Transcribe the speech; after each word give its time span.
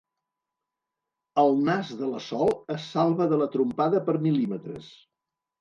El 1.41 1.53
nas 1.67 1.91
de 2.01 2.09
la 2.13 2.21
Sol 2.29 2.53
es 2.79 2.89
salva 2.97 3.29
de 3.35 3.39
la 3.43 3.49
trompada 3.59 4.05
per 4.09 4.19
mil·límetres. 4.27 4.91